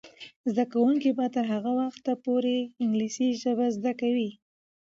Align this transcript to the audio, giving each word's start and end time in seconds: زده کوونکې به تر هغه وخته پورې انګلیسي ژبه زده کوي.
زده 0.51 0.65
کوونکې 0.73 1.11
به 1.17 1.25
تر 1.35 1.45
هغه 1.53 1.71
وخته 1.81 2.11
پورې 2.25 2.55
انګلیسي 2.83 3.27
ژبه 3.41 3.65
زده 3.77 3.91
کوي. 4.01 4.29